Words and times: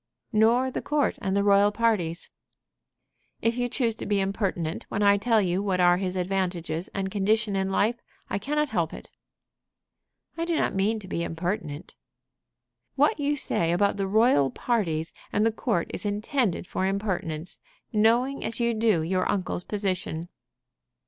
"Nor 0.33 0.71
the 0.71 0.81
court 0.81 1.19
and 1.21 1.35
the 1.37 1.43
royal 1.43 1.71
parties." 1.71 2.31
"If 3.39 3.55
you 3.59 3.69
choose 3.69 3.93
to 3.97 4.07
be 4.07 4.19
impertinent 4.19 4.87
when 4.89 5.03
I 5.03 5.17
tell 5.17 5.39
you 5.43 5.61
what 5.61 5.79
are 5.79 5.97
his 5.97 6.15
advantages 6.15 6.87
and 6.87 7.11
condition 7.11 7.55
in 7.55 7.69
life, 7.69 8.01
I 8.27 8.39
cannot 8.39 8.69
help 8.69 8.95
it." 8.95 9.11
"I 10.39 10.45
do 10.45 10.55
not 10.55 10.73
mean 10.73 10.97
to 11.01 11.07
be 11.07 11.21
impertinent." 11.21 11.93
"What 12.95 13.19
you 13.19 13.35
say 13.35 13.71
about 13.71 13.97
the 13.97 14.07
royal 14.07 14.49
parties 14.49 15.13
and 15.31 15.45
the 15.45 15.51
court 15.51 15.91
is 15.93 16.03
intended 16.03 16.65
for 16.65 16.87
impertinence, 16.87 17.59
knowing 17.93 18.43
as 18.43 18.59
you 18.59 18.73
do 18.73 18.93
know 18.95 19.01
your 19.03 19.29
uncle's 19.31 19.63
position." 19.63 20.29